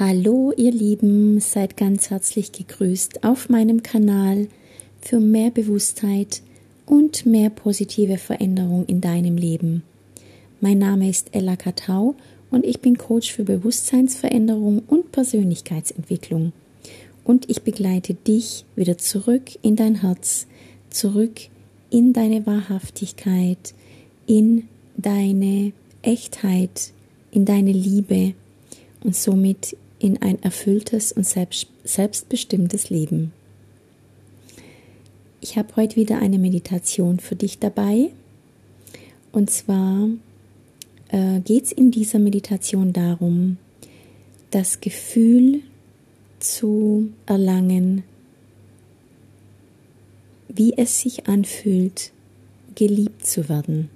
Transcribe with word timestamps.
Hallo 0.00 0.54
ihr 0.56 0.72
Lieben, 0.72 1.38
seid 1.38 1.76
ganz 1.76 2.08
herzlich 2.08 2.52
gegrüßt 2.52 3.24
auf 3.24 3.50
meinem 3.50 3.82
Kanal 3.82 4.48
für 5.02 5.20
mehr 5.20 5.50
Bewusstheit 5.50 6.40
und 6.86 7.26
mehr 7.26 7.50
positive 7.50 8.16
Veränderung 8.16 8.86
in 8.86 9.02
deinem 9.02 9.36
Leben. 9.36 9.82
Mein 10.62 10.78
Name 10.78 11.10
ist 11.10 11.34
Ella 11.34 11.56
Katau 11.56 12.14
und 12.50 12.64
ich 12.64 12.80
bin 12.80 12.96
Coach 12.96 13.34
für 13.34 13.44
Bewusstseinsveränderung 13.44 14.82
und 14.86 15.12
Persönlichkeitsentwicklung. 15.12 16.54
Und 17.22 17.50
ich 17.50 17.60
begleite 17.60 18.14
dich 18.14 18.64
wieder 18.74 18.96
zurück 18.96 19.50
in 19.60 19.76
dein 19.76 20.00
Herz, 20.00 20.46
zurück 20.88 21.38
in 21.90 22.14
deine 22.14 22.46
Wahrhaftigkeit, 22.46 23.74
in 24.26 24.68
deine 24.96 25.72
Echtheit, 26.00 26.92
in 27.30 27.44
deine 27.44 27.72
Liebe 27.72 28.32
und 29.04 29.14
somit 29.14 29.76
in 30.02 30.20
ein 30.20 30.42
erfülltes 30.42 31.12
und 31.12 31.24
selbst, 31.24 31.68
selbstbestimmtes 31.84 32.90
Leben. 32.90 33.32
Ich 35.40 35.56
habe 35.56 35.76
heute 35.76 35.96
wieder 35.96 36.18
eine 36.18 36.38
Meditation 36.38 37.20
für 37.20 37.36
dich 37.36 37.60
dabei. 37.60 38.10
Und 39.30 39.50
zwar 39.50 40.08
äh, 41.08 41.40
geht 41.40 41.64
es 41.64 41.72
in 41.72 41.92
dieser 41.92 42.18
Meditation 42.18 42.92
darum, 42.92 43.58
das 44.50 44.80
Gefühl 44.80 45.60
zu 46.40 47.10
erlangen, 47.26 48.02
wie 50.48 50.76
es 50.76 51.00
sich 51.00 51.28
anfühlt, 51.28 52.12
geliebt 52.74 53.24
zu 53.24 53.48
werden. 53.48 53.88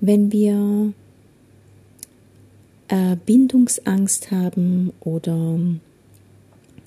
Wenn 0.00 0.30
wir 0.30 0.92
äh, 2.88 3.16
Bindungsangst 3.24 4.30
haben 4.30 4.92
oder 5.00 5.58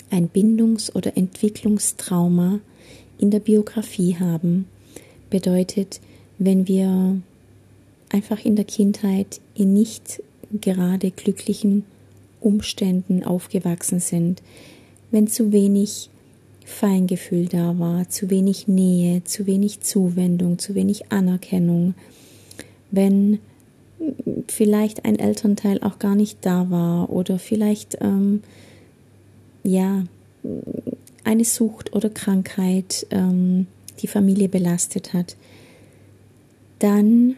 ein 0.09 0.29
Bindungs- 0.29 0.93
oder 0.93 1.15
Entwicklungstrauma 1.15 2.59
in 3.17 3.31
der 3.31 3.39
Biografie 3.39 4.17
haben, 4.19 4.65
bedeutet, 5.29 6.01
wenn 6.37 6.67
wir 6.67 7.21
einfach 8.09 8.43
in 8.43 8.55
der 8.55 8.65
Kindheit 8.65 9.39
in 9.55 9.73
nicht 9.73 10.21
gerade 10.59 11.11
glücklichen 11.11 11.85
Umständen 12.41 13.23
aufgewachsen 13.23 13.99
sind, 13.99 14.41
wenn 15.11 15.27
zu 15.27 15.51
wenig 15.51 16.09
Feingefühl 16.65 17.45
da 17.45 17.77
war, 17.79 18.09
zu 18.09 18.29
wenig 18.29 18.67
Nähe, 18.67 19.23
zu 19.23 19.45
wenig 19.45 19.81
Zuwendung, 19.81 20.57
zu 20.57 20.75
wenig 20.75 21.11
Anerkennung, 21.11 21.93
wenn 22.89 23.39
vielleicht 24.47 25.05
ein 25.05 25.17
Elternteil 25.17 25.81
auch 25.83 25.99
gar 25.99 26.15
nicht 26.15 26.39
da 26.41 26.69
war 26.69 27.09
oder 27.09 27.39
vielleicht 27.39 27.97
ähm, 28.01 28.41
ja 29.63 30.03
eine 31.23 31.45
Sucht 31.45 31.93
oder 31.93 32.09
Krankheit 32.09 33.05
ähm, 33.11 33.67
die 33.99 34.07
Familie 34.07 34.49
belastet 34.49 35.13
hat, 35.13 35.35
dann 36.79 37.35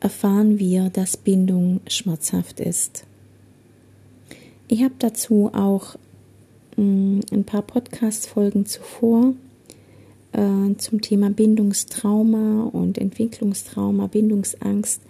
erfahren 0.00 0.58
wir, 0.58 0.90
dass 0.90 1.16
Bindung 1.16 1.80
schmerzhaft 1.86 2.58
ist. 2.58 3.04
Ich 4.66 4.82
habe 4.82 4.94
dazu 4.98 5.50
auch 5.52 5.94
mh, 6.76 6.84
mm, 6.84 7.20
ein 7.32 7.44
paar 7.44 7.62
Podcast-Folgen 7.62 8.66
zuvor 8.66 9.34
äh, 10.32 10.76
zum 10.78 11.00
Thema 11.00 11.30
Bindungstrauma 11.30 12.64
und 12.72 12.98
Entwicklungstrauma, 12.98 14.08
Bindungsangst 14.08 15.02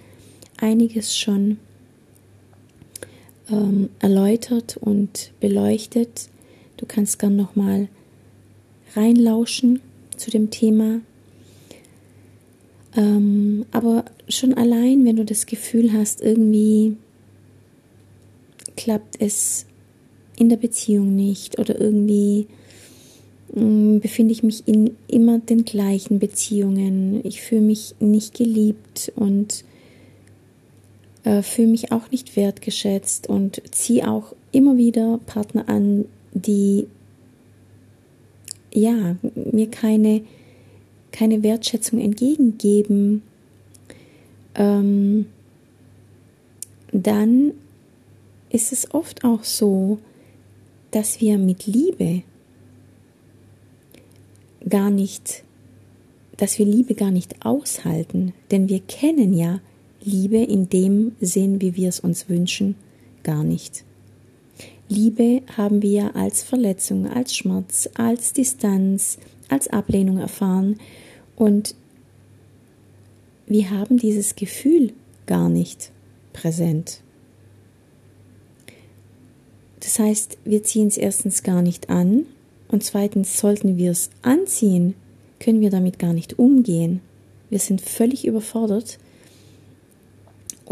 einiges 0.62 1.18
schon 1.18 1.58
ähm, 3.50 3.90
erläutert 3.98 4.76
und 4.76 5.32
beleuchtet. 5.40 6.28
Du 6.76 6.86
kannst 6.86 7.18
gern 7.18 7.36
nochmal 7.36 7.88
reinlauschen 8.94 9.80
zu 10.16 10.30
dem 10.30 10.50
Thema. 10.50 11.00
Ähm, 12.96 13.66
aber 13.72 14.04
schon 14.28 14.54
allein, 14.54 15.04
wenn 15.04 15.16
du 15.16 15.24
das 15.24 15.46
Gefühl 15.46 15.92
hast, 15.92 16.20
irgendwie 16.20 16.96
klappt 18.76 19.20
es 19.20 19.66
in 20.36 20.48
der 20.48 20.56
Beziehung 20.56 21.14
nicht 21.14 21.58
oder 21.58 21.80
irgendwie 21.80 22.46
mh, 23.54 24.00
befinde 24.00 24.32
ich 24.32 24.42
mich 24.42 24.66
in 24.66 24.96
immer 25.08 25.38
den 25.38 25.64
gleichen 25.64 26.18
Beziehungen, 26.18 27.20
ich 27.24 27.40
fühle 27.40 27.62
mich 27.62 27.94
nicht 28.00 28.34
geliebt 28.34 29.12
und 29.16 29.64
äh, 31.24 31.42
fühle 31.42 31.68
mich 31.68 31.92
auch 31.92 32.10
nicht 32.10 32.36
wertgeschätzt 32.36 33.28
und 33.28 33.62
ziehe 33.70 34.08
auch 34.08 34.34
immer 34.50 34.76
wieder 34.76 35.18
Partner 35.26 35.68
an, 35.68 36.04
die 36.32 36.86
ja 38.72 39.16
mir 39.34 39.70
keine, 39.70 40.22
keine 41.10 41.42
Wertschätzung 41.42 42.00
entgegengeben, 42.00 43.22
ähm, 44.54 45.26
dann 46.92 47.52
ist 48.50 48.72
es 48.72 48.92
oft 48.92 49.24
auch 49.24 49.44
so, 49.44 49.98
dass 50.90 51.20
wir 51.20 51.38
mit 51.38 51.66
Liebe 51.66 52.22
gar 54.68 54.90
nicht, 54.90 55.42
dass 56.36 56.58
wir 56.58 56.66
Liebe 56.66 56.94
gar 56.94 57.10
nicht 57.10 57.44
aushalten, 57.44 58.34
denn 58.50 58.68
wir 58.68 58.80
kennen 58.80 59.32
ja 59.34 59.60
Liebe 60.04 60.38
in 60.38 60.68
dem 60.68 61.12
Sinn, 61.20 61.60
wie 61.60 61.76
wir 61.76 61.88
es 61.88 62.00
uns 62.00 62.28
wünschen, 62.28 62.74
gar 63.22 63.44
nicht. 63.44 63.84
Liebe 64.88 65.42
haben 65.56 65.80
wir 65.80 66.16
als 66.16 66.42
Verletzung, 66.42 67.06
als 67.06 67.34
Schmerz, 67.34 67.88
als 67.94 68.32
Distanz, 68.32 69.18
als 69.48 69.68
Ablehnung 69.68 70.18
erfahren 70.18 70.78
und 71.36 71.74
wir 73.46 73.70
haben 73.70 73.98
dieses 73.98 74.36
Gefühl 74.36 74.92
gar 75.26 75.48
nicht 75.48 75.92
präsent. 76.32 77.00
Das 79.80 79.98
heißt, 79.98 80.38
wir 80.44 80.62
ziehen 80.62 80.88
es 80.88 80.96
erstens 80.96 81.42
gar 81.42 81.62
nicht 81.62 81.90
an 81.90 82.26
und 82.68 82.84
zweitens 82.84 83.38
sollten 83.38 83.76
wir 83.76 83.90
es 83.90 84.10
anziehen, 84.22 84.94
können 85.38 85.60
wir 85.60 85.70
damit 85.70 85.98
gar 85.98 86.12
nicht 86.12 86.38
umgehen. 86.38 87.00
Wir 87.50 87.58
sind 87.58 87.80
völlig 87.80 88.26
überfordert 88.26 88.98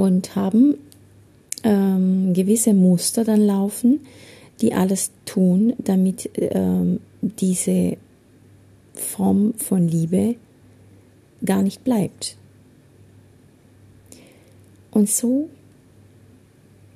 und 0.01 0.35
haben 0.35 0.79
ähm, 1.63 2.33
gewisse 2.33 2.73
Muster 2.73 3.23
dann 3.23 3.43
laufen, 3.43 4.01
die 4.63 4.73
alles 4.73 5.11
tun, 5.27 5.75
damit 5.77 6.31
ähm, 6.37 7.01
diese 7.21 7.99
Form 8.95 9.53
von 9.59 9.87
Liebe 9.87 10.37
gar 11.45 11.63
nicht 11.63 11.85
bleibt. 11.85 12.39
Und 14.91 15.11
so 15.11 15.51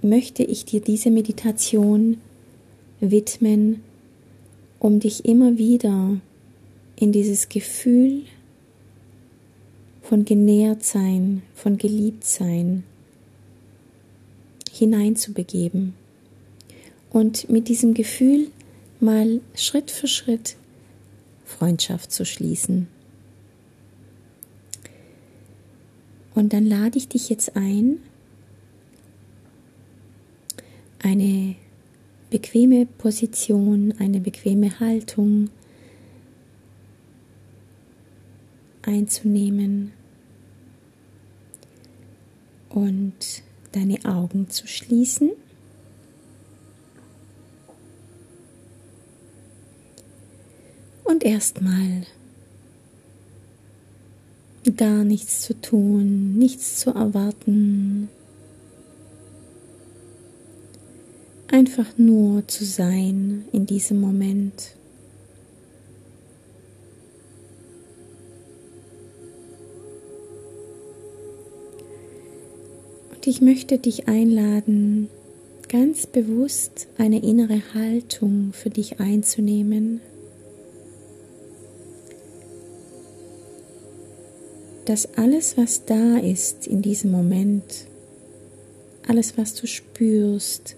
möchte 0.01 0.43
ich 0.43 0.65
dir 0.65 0.81
diese 0.81 1.11
Meditation 1.11 2.17
widmen, 3.01 3.83
um 4.79 4.99
dich 4.99 5.27
immer 5.27 5.59
wieder 5.59 6.21
in 6.97 7.13
dieses 7.13 7.51
Gefühl 7.51 8.23
von 10.01 10.25
genährt 10.25 10.85
sein, 10.85 11.43
von 11.55 11.77
geliebt 11.77 12.25
sein, 12.25 12.85
hineinzubegeben 14.75 15.95
und 17.11 17.49
mit 17.49 17.69
diesem 17.69 17.95
Gefühl 17.95 18.49
mal 19.01 19.41
Schritt 19.55 19.91
für 19.91 20.09
Schritt 20.09 20.57
Freundschaft 21.45 22.11
zu 22.11 22.25
schließen. 22.25 22.89
Und 26.35 26.53
dann 26.53 26.67
lade 26.67 26.99
ich 26.99 27.09
dich 27.09 27.29
jetzt 27.29 27.57
ein, 27.57 27.99
eine 31.01 31.55
bequeme 32.31 32.87
Position, 32.87 33.95
eine 33.99 34.19
bequeme 34.19 34.81
Haltung 34.81 35.51
einzunehmen 38.83 39.93
und 42.71 43.45
deine 43.75 44.05
Augen 44.05 44.51
zu 44.51 44.67
schließen. 44.67 45.31
Und 51.05 51.23
erstmal 51.25 52.07
gar 54.77 55.05
nichts 55.05 55.43
zu 55.43 55.61
tun, 55.61 56.37
nichts 56.39 56.81
zu 56.81 56.91
erwarten. 56.91 58.09
Einfach 61.49 61.97
nur 61.97 62.49
zu 62.49 62.65
sein 62.65 63.45
in 63.53 63.67
diesem 63.67 64.01
Moment. 64.01 64.75
Ich 73.27 73.41
möchte 73.41 73.79
dich 73.79 74.07
einladen, 74.07 75.09
ganz 75.71 76.07
bewusst 76.07 76.89
eine 76.99 77.23
innere 77.23 77.63
Haltung 77.73 78.53
für 78.53 78.69
dich 78.69 79.01
einzunehmen, 79.01 80.03
dass 84.85 85.17
alles, 85.17 85.57
was 85.57 85.87
da 85.87 86.19
ist 86.19 86.67
in 86.67 86.83
diesem 86.83 87.13
Moment, 87.13 87.87
alles, 89.09 89.39
was 89.39 89.55
du 89.55 89.67
spürst, 89.67 90.77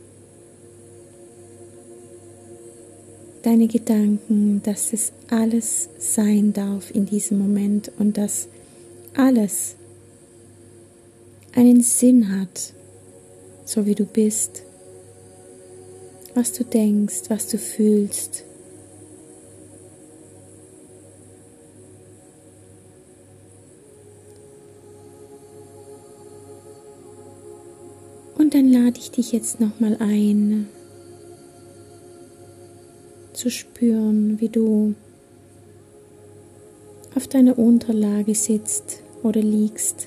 deine 3.42 3.66
Gedanken, 3.66 4.62
dass 4.62 4.92
es 4.92 5.10
alles 5.30 5.88
sein 5.98 6.52
darf 6.52 6.92
in 6.94 7.06
diesem 7.06 7.38
Moment 7.38 7.90
und 7.98 8.16
dass 8.16 8.46
alles 9.16 9.74
einen 11.56 11.80
Sinn 11.80 12.38
hat, 12.38 12.74
so 13.64 13.86
wie 13.86 13.94
du 13.94 14.04
bist, 14.04 14.62
was 16.34 16.52
du 16.52 16.64
denkst, 16.64 17.22
was 17.28 17.48
du 17.48 17.56
fühlst. 17.56 18.44
Und 28.36 28.54
dann 28.54 28.70
lade 28.70 28.98
ich 28.98 29.10
dich 29.10 29.32
jetzt 29.32 29.58
nochmal 29.58 29.96
ein, 29.98 30.68
zu 33.32 33.50
spüren, 33.50 34.40
wie 34.40 34.50
du 34.50 34.94
auf 37.14 37.26
deiner 37.26 37.58
Unterlage 37.58 38.34
sitzt 38.34 39.00
oder 39.22 39.40
liegst. 39.40 40.06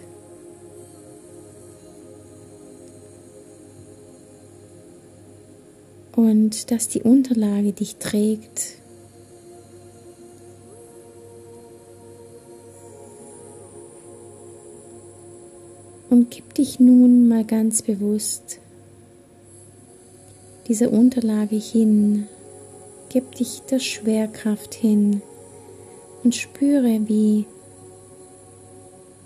Und 6.20 6.72
dass 6.72 6.90
die 6.90 7.02
Unterlage 7.02 7.72
dich 7.72 7.96
trägt. 7.96 8.76
Und 16.10 16.30
gib 16.30 16.54
dich 16.56 16.80
nun 16.80 17.28
mal 17.28 17.46
ganz 17.46 17.84
bewusst 17.84 18.60
dieser 20.68 20.92
Unterlage 20.92 21.56
hin, 21.56 22.28
Gib 23.12 23.34
dich 23.34 23.64
der 23.64 23.80
Schwerkraft 23.80 24.76
hin 24.76 25.24
und 26.24 26.36
spüre, 26.36 27.02
wie 27.08 27.46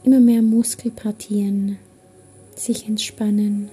immer 0.05 0.21
mehr 0.21 0.41
Muskelpartien 0.41 1.77
sich 2.55 2.87
entspannen. 2.87 3.69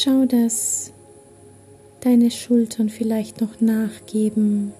Schau, 0.00 0.26
dass 0.26 0.92
deine 2.02 2.30
Schultern 2.30 2.88
vielleicht 2.88 3.40
noch 3.40 3.60
nachgeben 3.60 4.72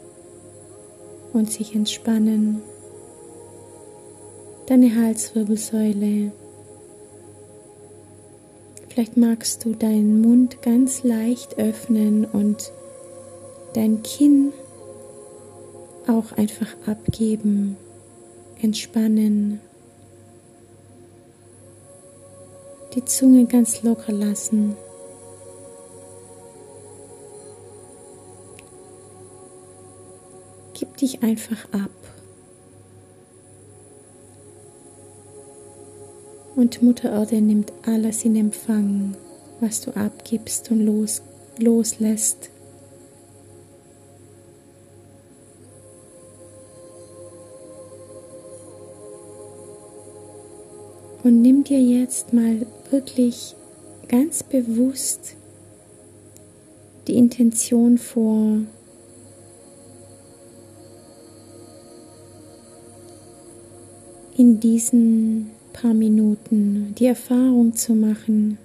und 1.33 1.51
sich 1.51 1.75
entspannen. 1.75 2.63
Deine 4.67 4.95
Halswirbelsäule 4.95 6.31
Vielleicht 8.89 9.17
magst 9.17 9.65
du 9.65 9.75
deinen 9.75 10.21
Mund 10.21 10.63
ganz 10.63 11.03
leicht 11.03 11.59
öffnen 11.59 12.25
und 12.25 12.73
dein 13.75 14.05
Kinn 14.05 14.53
auch 16.07 16.31
einfach 16.39 16.69
abgeben, 16.87 17.77
entspannen. 18.63 19.59
Die 22.95 23.05
Zunge 23.05 23.47
ganz 23.47 23.83
locker 23.83 24.13
lassen. 24.13 24.77
Dich 31.01 31.23
einfach 31.23 31.65
ab. 31.73 31.91
Und 36.57 36.83
Mutter 36.83 37.13
Erde 37.13 37.41
nimmt 37.41 37.73
alles 37.87 38.25
in 38.25 38.35
Empfang, 38.35 39.17
was 39.61 39.81
du 39.81 39.93
abgibst 39.93 40.71
und 40.71 40.85
los, 40.85 41.23
loslässt. 41.59 42.51
Und 51.23 51.43
nimm 51.43 51.63
dir 51.63 51.81
jetzt 51.81 52.33
mal 52.33 52.67
wirklich 52.91 53.55
ganz 54.09 54.43
bewusst 54.43 55.37
die 57.07 57.17
Intention 57.17 57.99
vor, 57.99 58.63
in 64.39 64.61
diesen 64.61 65.51
paar 65.73 65.95
Minuten 65.95 66.95
die 66.97 67.07
Erfahrung 67.07 67.75
zu 67.75 67.93
machen, 67.95 68.57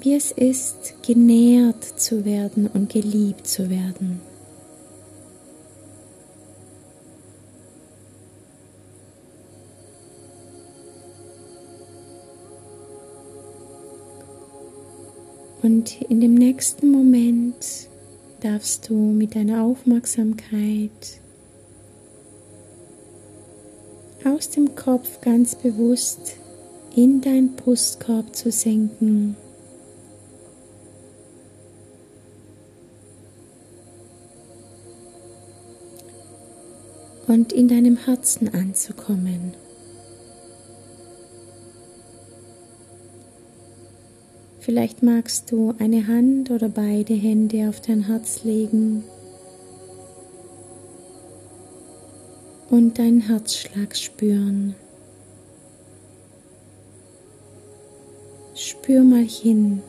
wie 0.00 0.14
es 0.14 0.32
ist, 0.32 0.94
genährt 1.06 1.84
zu 1.84 2.24
werden 2.24 2.66
und 2.72 2.90
geliebt 2.90 3.46
zu 3.46 3.68
werden. 3.68 4.22
Und 15.62 16.00
in 16.00 16.22
dem 16.22 16.32
nächsten 16.32 16.90
Moment 16.90 17.88
darfst 18.40 18.88
du 18.88 18.94
mit 18.94 19.34
deiner 19.34 19.62
Aufmerksamkeit 19.62 21.20
aus 24.24 24.50
dem 24.50 24.74
Kopf 24.74 25.20
ganz 25.20 25.54
bewusst 25.54 26.36
in 26.94 27.20
dein 27.20 27.52
Brustkorb 27.56 28.34
zu 28.34 28.50
senken. 28.50 29.36
Und 37.26 37.52
in 37.52 37.68
deinem 37.68 37.96
Herzen 37.96 38.52
anzukommen. 38.52 39.54
Vielleicht 44.58 45.02
magst 45.02 45.52
du 45.52 45.74
eine 45.78 46.08
Hand 46.08 46.50
oder 46.50 46.68
beide 46.68 47.14
Hände 47.14 47.68
auf 47.68 47.80
dein 47.80 48.06
Herz 48.06 48.42
legen 48.42 49.04
und 52.70 52.98
deinen 52.98 53.20
Herzschlag 53.20 53.96
spüren. 53.96 54.76
Spür 58.54 59.02
mal 59.02 59.24
hin, 59.24 59.82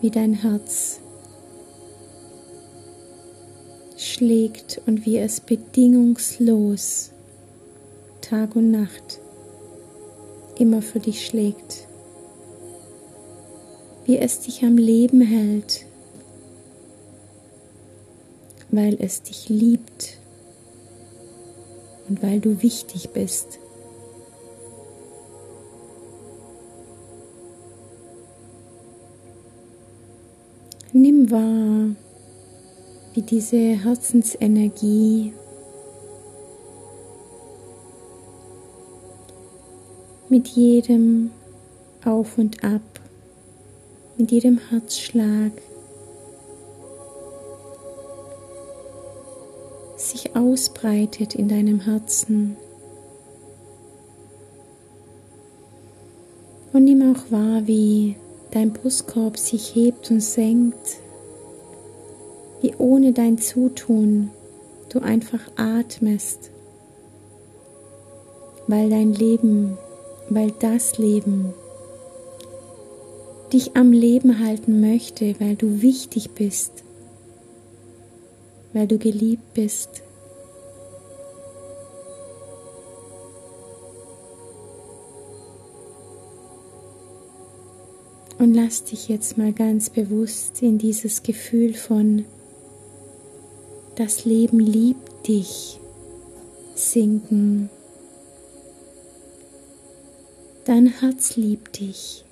wie 0.00 0.10
dein 0.10 0.34
Herz 0.34 0.98
schlägt 3.96 4.80
und 4.86 5.06
wie 5.06 5.18
es 5.18 5.40
bedingungslos 5.40 7.12
Tag 8.20 8.56
und 8.56 8.70
Nacht 8.72 9.20
immer 10.58 10.82
für 10.82 10.98
dich 11.00 11.24
schlägt, 11.24 11.86
wie 14.06 14.18
es 14.18 14.40
dich 14.40 14.64
am 14.64 14.76
Leben 14.76 15.20
hält, 15.20 15.84
weil 18.70 18.96
es 19.00 19.22
dich 19.22 19.48
liebt 19.48 20.15
und 22.08 22.22
weil 22.22 22.40
du 22.40 22.62
wichtig 22.62 23.10
bist. 23.10 23.58
Nimm 30.92 31.30
wahr, 31.30 31.94
wie 33.14 33.22
diese 33.22 33.56
Herzensenergie 33.56 35.32
mit 40.28 40.48
jedem 40.48 41.30
Auf 42.04 42.38
und 42.38 42.64
Ab, 42.64 42.80
mit 44.16 44.30
jedem 44.30 44.58
Herzschlag 44.70 45.52
ausbreitet 50.36 51.34
in 51.34 51.48
deinem 51.48 51.80
Herzen. 51.80 52.56
Und 56.72 56.84
nimm 56.84 57.14
auch 57.14 57.30
wahr, 57.30 57.66
wie 57.66 58.16
dein 58.50 58.72
Brustkorb 58.72 59.38
sich 59.38 59.74
hebt 59.74 60.10
und 60.10 60.20
senkt, 60.20 60.98
wie 62.60 62.74
ohne 62.76 63.12
dein 63.12 63.38
Zutun 63.38 64.30
du 64.90 65.00
einfach 65.00 65.40
atmest, 65.56 66.50
weil 68.66 68.90
dein 68.90 69.12
Leben, 69.12 69.78
weil 70.28 70.52
das 70.60 70.98
Leben 70.98 71.54
dich 73.52 73.76
am 73.76 73.92
Leben 73.92 74.44
halten 74.44 74.80
möchte, 74.80 75.34
weil 75.38 75.54
du 75.56 75.80
wichtig 75.80 76.30
bist, 76.30 76.84
weil 78.72 78.86
du 78.86 78.98
geliebt 78.98 79.54
bist. 79.54 80.02
Und 88.38 88.54
lass 88.54 88.84
dich 88.84 89.08
jetzt 89.08 89.38
mal 89.38 89.52
ganz 89.52 89.88
bewusst 89.90 90.62
in 90.62 90.78
dieses 90.78 91.22
Gefühl 91.22 91.74
von 91.74 92.24
das 93.96 94.26
Leben 94.26 94.60
liebt 94.60 95.26
dich 95.26 95.80
sinken. 96.74 97.70
Dein 100.66 100.88
Herz 100.88 101.36
liebt 101.36 101.80
dich. 101.80 102.24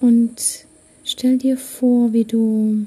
Und 0.00 0.66
stell 1.02 1.38
dir 1.38 1.56
vor, 1.56 2.12
wie 2.12 2.24
du 2.24 2.86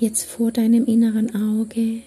jetzt 0.00 0.24
vor 0.24 0.50
deinem 0.50 0.86
inneren 0.86 1.34
Auge 1.34 2.00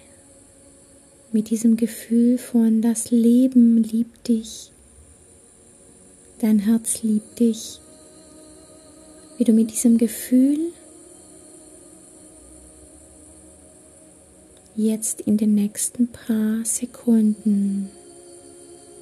mit 1.30 1.50
diesem 1.50 1.76
Gefühl 1.76 2.38
von 2.38 2.82
das 2.82 3.12
Leben 3.12 3.84
liebt 3.84 4.26
dich, 4.26 4.72
dein 6.40 6.58
Herz 6.58 7.04
liebt 7.04 7.38
dich, 7.38 7.80
wie 9.38 9.44
du 9.44 9.52
mit 9.52 9.70
diesem 9.70 9.96
Gefühl 9.96 10.58
jetzt 14.74 15.20
in 15.20 15.36
den 15.36 15.54
nächsten 15.54 16.08
paar 16.08 16.64
Sekunden 16.64 17.90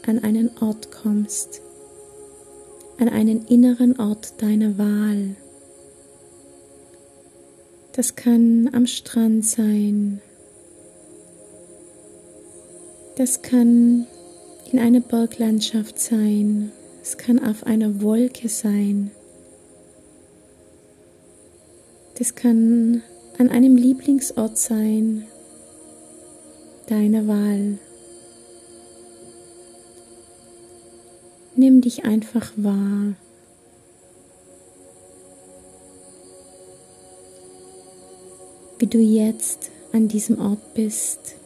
an 0.06 0.22
einen 0.22 0.50
Ort 0.60 0.90
kommst, 0.90 1.62
an 2.98 3.08
einen 3.08 3.46
inneren 3.46 3.98
Ort 3.98 4.34
deiner 4.42 4.76
Wahl. 4.76 5.36
Das 7.94 8.16
kann 8.16 8.70
am 8.72 8.86
Strand 8.86 9.44
sein. 9.44 10.22
Das 13.16 13.42
kann 13.42 14.06
in 14.72 14.78
einer 14.78 15.00
Berglandschaft 15.00 16.00
sein. 16.00 16.72
Es 17.02 17.18
kann 17.18 17.38
auf 17.38 17.66
einer 17.66 18.00
Wolke 18.00 18.48
sein. 18.48 19.10
Das 22.18 22.34
kann 22.34 23.02
an 23.38 23.50
einem 23.50 23.76
Lieblingsort 23.76 24.56
sein, 24.56 25.26
deiner 26.86 27.26
Wahl. 27.26 27.78
Nimm 31.56 31.82
dich 31.82 32.04
einfach 32.04 32.52
wahr. 32.56 33.14
Wie 38.82 38.88
du 38.88 38.98
jetzt 38.98 39.70
an 39.92 40.08
diesem 40.08 40.40
Ort 40.40 40.74
bist 40.74 41.36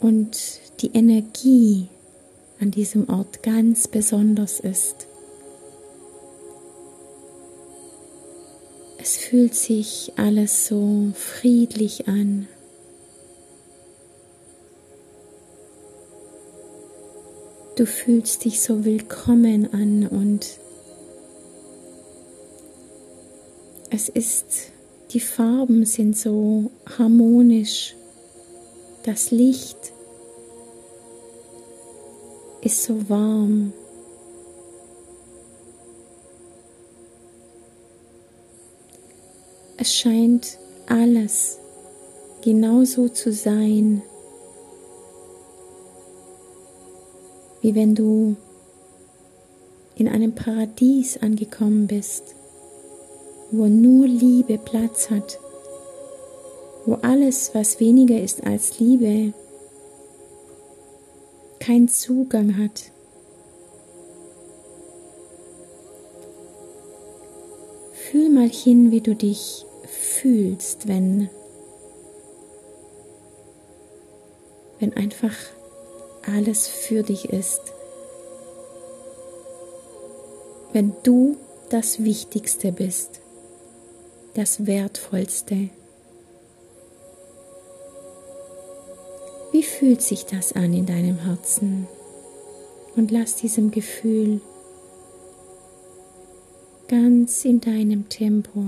und 0.00 0.60
die 0.80 0.92
Energie 0.94 1.88
an 2.60 2.70
diesem 2.70 3.08
Ort 3.08 3.42
ganz 3.42 3.88
besonders 3.88 4.60
ist. 4.60 5.08
Es 8.98 9.16
fühlt 9.16 9.56
sich 9.56 10.12
alles 10.14 10.68
so 10.68 11.10
friedlich 11.16 12.06
an. 12.06 12.46
Du 17.74 17.84
fühlst 17.84 18.44
dich 18.44 18.60
so 18.60 18.84
willkommen 18.84 19.74
an 19.74 20.06
und 20.06 20.60
es 23.90 24.08
ist 24.08 24.70
die 25.12 25.20
Farben 25.20 25.84
sind 25.84 26.16
so 26.16 26.70
harmonisch. 26.98 27.94
Das 29.04 29.30
Licht 29.30 29.78
ist 32.60 32.82
so 32.82 33.08
warm. 33.08 33.72
Es 39.76 39.94
scheint 39.94 40.58
alles 40.88 41.58
genauso 42.42 43.08
zu 43.08 43.32
sein, 43.32 44.02
wie 47.60 47.74
wenn 47.74 47.94
du 47.94 48.36
in 49.94 50.08
einem 50.08 50.34
Paradies 50.34 51.18
angekommen 51.18 51.86
bist 51.86 52.35
wo 53.50 53.66
nur 53.66 54.06
Liebe 54.06 54.58
Platz 54.58 55.10
hat, 55.10 55.38
wo 56.84 56.94
alles, 57.02 57.54
was 57.54 57.80
weniger 57.80 58.20
ist 58.20 58.44
als 58.44 58.78
Liebe, 58.78 59.32
keinen 61.60 61.88
Zugang 61.88 62.58
hat. 62.58 62.92
Fühl 67.92 68.30
mal 68.30 68.48
hin, 68.48 68.90
wie 68.90 69.00
du 69.00 69.14
dich 69.14 69.64
fühlst, 69.86 70.86
wenn, 70.88 71.28
wenn 74.78 74.92
einfach 74.94 75.34
alles 76.34 76.66
für 76.68 77.02
dich 77.02 77.30
ist. 77.30 77.60
Wenn 80.72 80.92
du 81.02 81.36
das 81.70 82.04
Wichtigste 82.04 82.70
bist 82.70 83.20
das 84.36 84.66
Wertvollste. 84.66 85.70
Wie 89.52 89.62
fühlt 89.62 90.02
sich 90.02 90.26
das 90.26 90.52
an 90.52 90.74
in 90.74 90.84
deinem 90.84 91.18
Herzen? 91.18 91.86
Und 92.96 93.10
lass 93.10 93.36
diesem 93.36 93.70
Gefühl 93.70 94.40
ganz 96.88 97.44
in 97.44 97.60
deinem 97.60 98.08
Tempo 98.08 98.62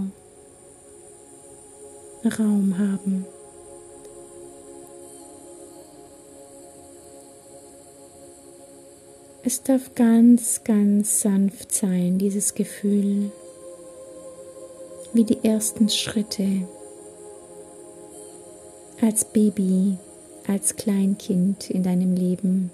Raum 2.24 2.78
haben. 2.78 3.26
Es 9.44 9.62
darf 9.62 9.94
ganz, 9.94 10.64
ganz 10.64 11.20
sanft 11.20 11.72
sein, 11.72 12.18
dieses 12.18 12.54
Gefühl 12.54 13.30
wie 15.18 15.24
die 15.24 15.42
ersten 15.42 15.88
Schritte 15.88 16.46
als 19.00 19.24
Baby, 19.24 19.96
als 20.46 20.76
Kleinkind 20.76 21.70
in 21.70 21.82
deinem 21.82 22.14
Leben. 22.14 22.70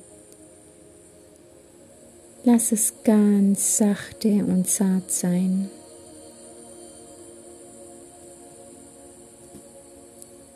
Lass 2.45 2.71
es 2.71 2.93
ganz 3.03 3.79
sachte 3.79 4.45
und 4.45 4.69
zart 4.69 5.11
sein. 5.11 5.71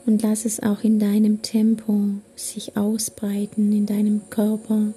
Und 0.05 0.23
lass 0.23 0.45
es 0.45 0.63
auch 0.63 0.85
in 0.85 0.99
deinem 0.99 1.41
Tempo 1.41 2.01
sich 2.37 2.77
ausbreiten 2.77 3.73
in 3.73 3.87
deinem 3.87 4.29
Körper. 4.29 4.93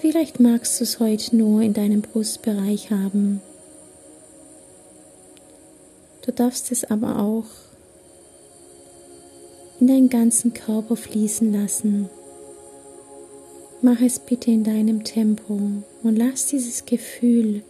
Vielleicht 0.00 0.40
magst 0.40 0.80
du 0.80 0.84
es 0.84 0.98
heute 0.98 1.36
nur 1.36 1.62
in 1.62 1.74
deinem 1.74 2.02
Brustbereich 2.02 2.90
haben. 2.90 3.40
Du 6.22 6.32
darfst 6.32 6.70
es 6.70 6.84
aber 6.84 7.18
auch 7.18 7.46
in 9.80 9.86
deinen 9.86 10.10
ganzen 10.10 10.52
Körper 10.52 10.96
fließen 10.96 11.52
lassen. 11.52 12.10
Mach 13.80 14.00
es 14.02 14.18
bitte 14.18 14.50
in 14.50 14.62
deinem 14.62 15.04
Tempo 15.04 15.58
und 16.02 16.16
lass 16.16 16.46
dieses 16.46 16.84
Gefühl 16.84 17.62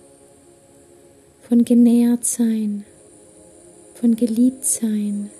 von 1.48 1.64
genährt 1.64 2.24
sein, 2.24 2.84
von 3.94 4.16
geliebt 4.16 4.64
sein, 4.64 5.30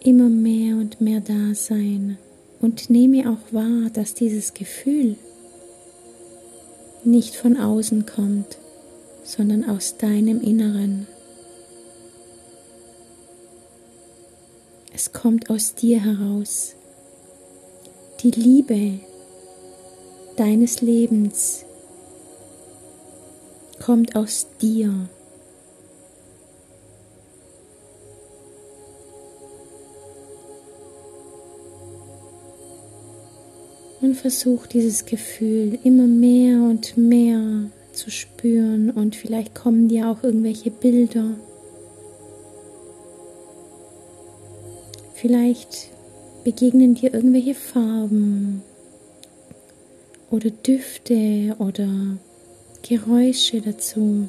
immer 0.00 0.28
mehr 0.28 0.76
und 0.76 1.00
mehr 1.00 1.20
da 1.20 1.54
sein 1.54 2.18
und 2.60 2.90
nehme 2.90 3.30
auch 3.30 3.52
wahr, 3.52 3.88
dass 3.92 4.14
dieses 4.14 4.54
Gefühl 4.54 5.16
nicht 7.04 7.36
von 7.36 7.56
außen 7.56 8.06
kommt, 8.06 8.58
sondern 9.24 9.68
aus 9.68 9.96
deinem 9.96 10.40
Inneren. 10.40 11.06
Es 14.94 15.12
kommt 15.12 15.50
aus 15.50 15.74
dir 15.74 16.00
heraus. 16.00 16.74
Die 18.20 18.30
Liebe 18.30 19.00
deines 20.36 20.80
Lebens 20.80 21.64
kommt 23.84 24.14
aus 24.14 24.46
dir. 24.60 25.08
Und 34.12 34.18
versuch 34.18 34.66
dieses 34.66 35.06
Gefühl 35.06 35.78
immer 35.84 36.06
mehr 36.06 36.60
und 36.60 36.98
mehr 36.98 37.70
zu 37.94 38.10
spüren 38.10 38.90
und 38.90 39.16
vielleicht 39.16 39.54
kommen 39.54 39.88
dir 39.88 40.10
auch 40.10 40.22
irgendwelche 40.22 40.70
Bilder. 40.70 41.30
Vielleicht 45.14 45.88
begegnen 46.44 46.94
dir 46.94 47.14
irgendwelche 47.14 47.54
Farben 47.54 48.60
oder 50.30 50.50
Düfte 50.50 51.56
oder 51.58 51.88
Geräusche 52.86 53.62
dazu. 53.62 54.28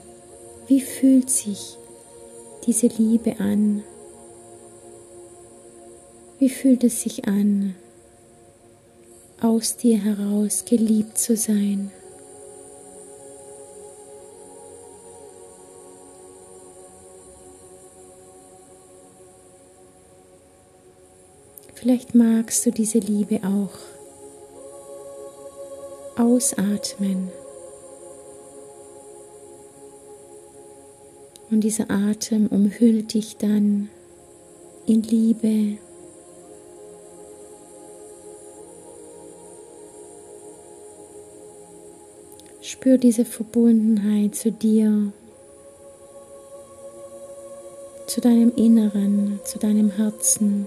Wie 0.69 0.79
fühlt 0.79 1.29
sich 1.29 1.75
diese 2.65 2.87
Liebe 2.87 3.37
an? 3.37 3.83
Wie 6.39 6.47
fühlt 6.47 6.85
es 6.85 7.01
sich 7.01 7.27
an, 7.27 7.75
aus 9.43 9.77
dir 9.77 9.97
heraus 9.97 10.65
geliebt 10.65 11.17
zu 11.17 11.35
sein? 11.35 11.91
Vielleicht 21.75 22.15
magst 22.15 22.65
du 22.65 22.71
diese 22.71 23.00
Liebe 23.00 23.41
auch 23.43 23.77
ausatmen. 26.17 27.29
Und 31.51 31.62
dieser 31.62 31.91
Atem 31.91 32.47
umhüllt 32.47 33.13
dich 33.13 33.35
dann 33.35 33.89
in 34.85 35.03
Liebe. 35.03 35.77
Spür 42.74 42.98
diese 42.98 43.24
Verbundenheit 43.24 44.34
zu 44.34 44.51
dir, 44.51 45.13
zu 48.08 48.20
deinem 48.20 48.51
Inneren, 48.56 49.39
zu 49.46 49.60
deinem 49.60 49.92
Herzen. 49.92 50.65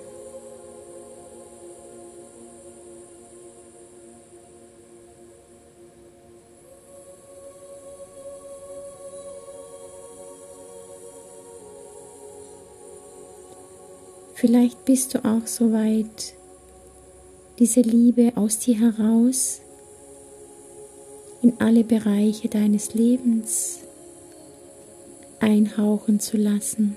Vielleicht 14.34 14.84
bist 14.84 15.12
du 15.12 15.24
auch 15.24 15.46
so 15.48 15.72
weit, 15.72 16.34
diese 17.58 17.80
Liebe 17.80 18.32
aus 18.36 18.60
dir 18.60 18.78
heraus 18.78 19.60
in 21.46 21.60
alle 21.60 21.84
Bereiche 21.84 22.48
deines 22.48 22.94
Lebens 22.94 23.78
einhauchen 25.38 26.18
zu 26.18 26.36
lassen. 26.36 26.96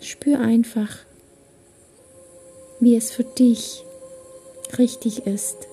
Spür 0.00 0.40
einfach, 0.40 0.98
wie 2.80 2.96
es 2.96 3.12
für 3.12 3.22
dich 3.22 3.84
richtig 4.76 5.24
ist 5.24 5.68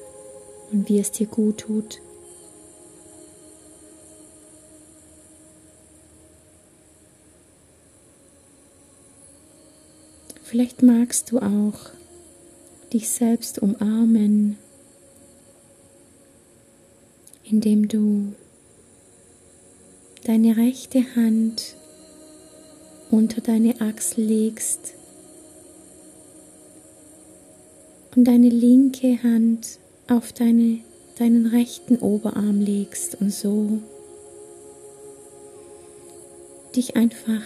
und 0.71 0.89
wie 0.89 0.99
es 0.99 1.11
dir 1.11 1.25
gut 1.25 1.61
tut. 1.61 2.01
Vielleicht 10.43 10.83
magst 10.83 11.31
du 11.31 11.39
auch 11.39 11.89
dich 12.93 13.09
selbst 13.09 13.57
umarmen, 13.57 14.59
indem 17.51 17.87
du 17.87 18.33
deine 20.25 20.55
rechte 20.57 21.03
Hand 21.15 21.75
unter 23.09 23.41
deine 23.41 23.81
Achsel 23.81 24.23
legst 24.23 24.93
und 28.15 28.25
deine 28.25 28.49
linke 28.49 29.21
Hand 29.23 29.79
auf 30.07 30.31
deine, 30.31 30.79
deinen 31.17 31.47
rechten 31.47 31.97
Oberarm 31.97 32.61
legst 32.61 33.19
und 33.19 33.33
so 33.33 33.79
dich 36.75 36.95
einfach 36.95 37.43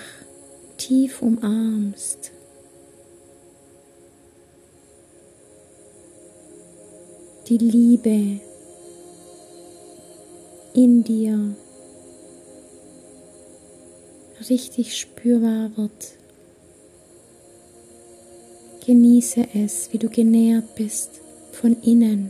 tief 0.77 1.21
umarmst. 1.21 2.31
die 7.47 7.57
Liebe 7.59 8.39
in 10.75 11.03
dir 11.03 11.55
richtig 14.49 14.97
spürbar 14.97 15.71
wird. 15.77 16.13
Genieße 18.85 19.47
es, 19.55 19.91
wie 19.93 19.97
du 19.97 20.09
genährt 20.09 20.75
bist 20.75 21.09
von 21.53 21.75
innen. 21.81 22.29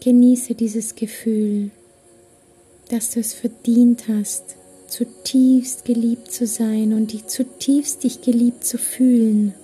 Genieße 0.00 0.54
dieses 0.54 0.94
Gefühl, 0.94 1.70
dass 2.90 3.10
du 3.10 3.20
es 3.20 3.34
verdient 3.34 4.04
hast, 4.08 4.56
zutiefst 4.86 5.84
geliebt 5.84 6.30
zu 6.30 6.46
sein 6.46 6.92
und 6.92 7.12
dich 7.12 7.26
zutiefst 7.26 8.04
dich 8.04 8.20
geliebt 8.20 8.64
zu 8.64 8.78
fühlen. 8.78 9.54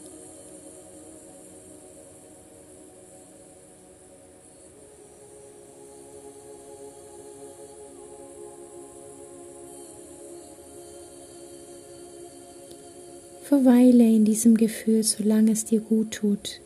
Verweile 13.57 14.05
in 14.05 14.27
diesem 14.27 14.55
Gefühl, 14.55 15.03
solange 15.03 15.53
es 15.53 15.65
dir 15.65 15.81
gut 15.81 16.11
tut. 16.11 16.61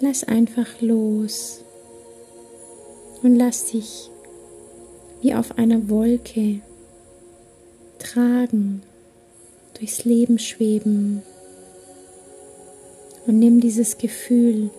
Lass 0.00 0.24
einfach 0.24 0.66
los 0.80 1.60
und 3.22 3.36
lass 3.36 3.66
dich 3.66 4.10
wie 5.20 5.32
auf 5.32 5.58
einer 5.58 5.88
Wolke 5.88 6.60
tragen, 8.00 8.82
durchs 9.78 10.04
Leben 10.04 10.40
schweben. 10.40 11.22
Und 13.26 13.38
nimm 13.38 13.60
dieses 13.60 13.98
Gefühl 13.98 14.70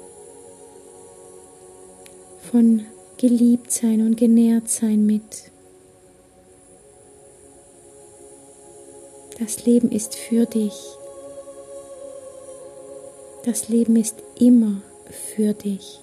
von 2.52 2.86
Geliebtsein 3.18 4.02
und 4.02 4.18
Genährtsein 4.18 5.06
mit. 5.06 5.52
Das 9.40 9.66
Leben 9.66 9.92
ist 9.92 10.16
für 10.16 10.46
dich. 10.46 10.74
Das 13.46 13.70
Leben 13.70 13.96
ist 13.96 14.16
immer 14.40 14.82
für 15.10 15.54
dich. 15.54 16.03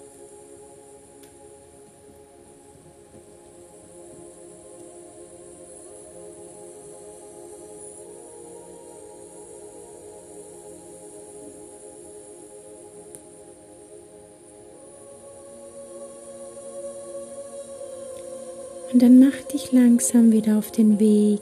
Und 18.92 19.02
dann 19.02 19.20
mach 19.20 19.36
dich 19.52 19.70
langsam 19.72 20.32
wieder 20.32 20.58
auf 20.58 20.72
den 20.72 20.98
Weg 20.98 21.40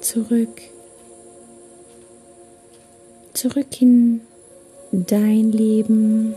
zurück. 0.00 0.62
Zurück 3.34 3.82
in 3.82 4.22
dein 4.92 5.52
Leben. 5.52 6.34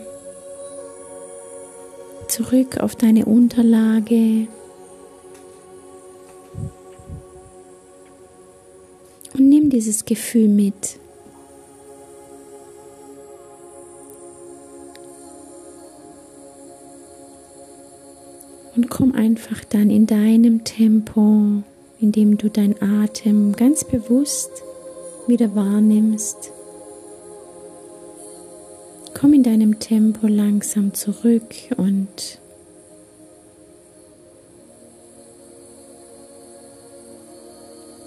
Zurück 2.27 2.77
auf 2.79 2.95
deine 2.95 3.25
Unterlage. 3.25 4.47
Und 9.33 9.49
nimm 9.49 9.69
dieses 9.69 10.03
Gefühl 10.03 10.49
mit, 10.49 10.99
Und 18.77 18.91
komm 18.91 19.15
einfach 19.15 19.65
dann 19.65 19.89
in 19.89 20.05
deinem 20.05 20.63
Tempo, 20.63 21.63
indem 21.99 22.37
du 22.37 22.47
deinen 22.47 22.79
Atem 22.79 23.53
ganz 23.53 23.83
bewusst 23.83 24.51
wieder 25.25 25.55
wahrnimmst. 25.55 26.51
Komm 29.19 29.33
in 29.33 29.41
deinem 29.41 29.79
Tempo 29.79 30.27
langsam 30.27 30.93
zurück 30.93 31.55
und 31.77 32.39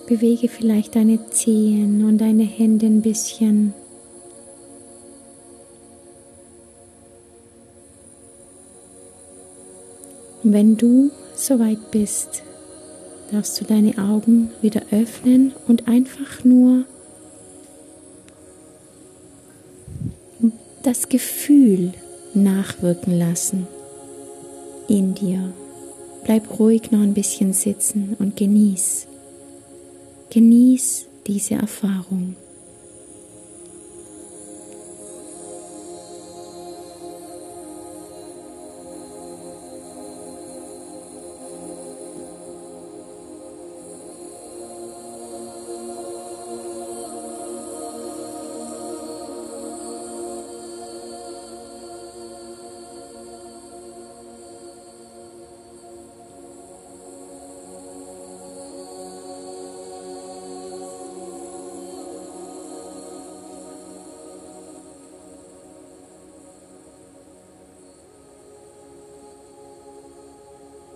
bewege 0.06 0.46
vielleicht 0.46 0.94
deine 0.94 1.30
Zehen 1.30 2.04
und 2.04 2.18
deine 2.18 2.44
Hände 2.44 2.86
ein 2.86 3.02
bisschen. 3.02 3.74
Und 10.50 10.54
wenn 10.54 10.76
du 10.76 11.12
soweit 11.36 11.92
bist, 11.92 12.42
darfst 13.30 13.60
du 13.60 13.64
deine 13.64 13.96
Augen 13.98 14.50
wieder 14.60 14.82
öffnen 14.90 15.52
und 15.68 15.86
einfach 15.86 16.42
nur 16.42 16.86
das 20.82 21.08
Gefühl 21.08 21.92
nachwirken 22.34 23.16
lassen 23.16 23.68
in 24.88 25.14
dir. 25.14 25.52
Bleib 26.24 26.58
ruhig 26.58 26.90
noch 26.90 26.98
ein 26.98 27.14
bisschen 27.14 27.52
sitzen 27.52 28.16
und 28.18 28.36
genieß. 28.36 29.06
Genieß 30.30 31.06
diese 31.28 31.54
Erfahrung. 31.54 32.34